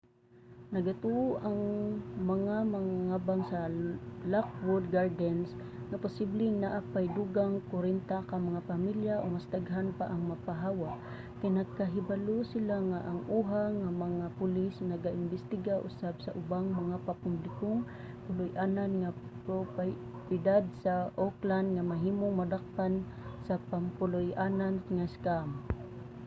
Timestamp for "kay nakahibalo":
11.39-12.37